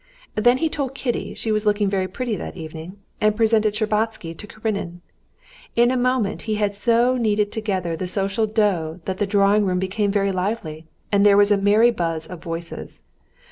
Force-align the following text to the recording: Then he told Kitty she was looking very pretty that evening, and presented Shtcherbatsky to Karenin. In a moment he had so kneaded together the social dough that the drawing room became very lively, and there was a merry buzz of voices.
Then 0.33 0.57
he 0.57 0.67
told 0.67 0.95
Kitty 0.95 1.35
she 1.35 1.51
was 1.51 1.67
looking 1.67 1.87
very 1.87 2.07
pretty 2.07 2.35
that 2.35 2.57
evening, 2.57 2.97
and 3.21 3.35
presented 3.35 3.75
Shtcherbatsky 3.75 4.35
to 4.35 4.47
Karenin. 4.47 5.01
In 5.75 5.91
a 5.91 5.95
moment 5.95 6.41
he 6.49 6.55
had 6.55 6.73
so 6.73 7.17
kneaded 7.17 7.51
together 7.51 7.95
the 7.95 8.07
social 8.07 8.47
dough 8.47 8.99
that 9.05 9.19
the 9.19 9.27
drawing 9.27 9.63
room 9.63 9.77
became 9.77 10.11
very 10.11 10.31
lively, 10.31 10.87
and 11.11 11.23
there 11.23 11.37
was 11.37 11.51
a 11.51 11.55
merry 11.57 11.91
buzz 11.91 12.25
of 12.25 12.41
voices. 12.41 13.03